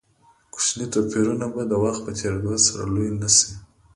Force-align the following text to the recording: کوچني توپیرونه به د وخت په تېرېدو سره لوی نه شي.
کوچني 0.53 0.85
توپیرونه 0.93 1.45
به 1.53 1.61
د 1.67 1.73
وخت 1.83 2.01
په 2.05 2.11
تېرېدو 2.19 2.53
سره 2.65 2.83
لوی 2.93 3.09
نه 3.21 3.29
شي. 3.35 3.49